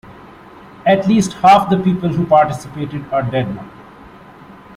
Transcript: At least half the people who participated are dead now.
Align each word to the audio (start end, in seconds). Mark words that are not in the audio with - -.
At 0.83 1.07
least 1.07 1.33
half 1.33 1.69
the 1.69 1.77
people 1.77 2.09
who 2.09 2.25
participated 2.25 3.05
are 3.13 3.21
dead 3.21 3.53
now. 3.53 3.69